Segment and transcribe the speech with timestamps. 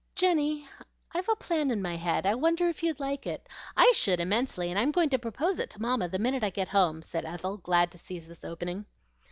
[0.15, 0.67] Jenny,
[1.11, 2.25] I've a plan in my head.
[2.25, 3.47] I wonder if you'd like it?
[3.77, 6.69] I should immensely, and I'm going to propose it to Mamma the minute I get
[6.69, 8.87] home," said Ethel, glad to seize this opening.